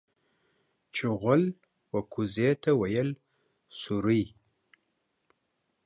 [0.95, 1.41] چغول
[1.93, 3.09] و کوزې ته ويل
[3.79, 4.23] سورۍ.